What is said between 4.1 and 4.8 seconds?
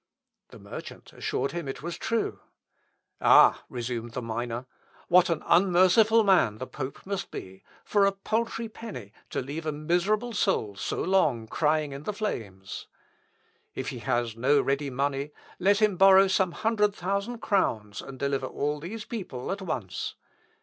the miner,